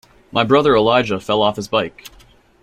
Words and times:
My 0.31 0.43
brother 0.43 0.75
Elijah 0.75 1.19
fell 1.19 1.43
off 1.43 1.57
his 1.57 1.67
bike. 1.67 2.07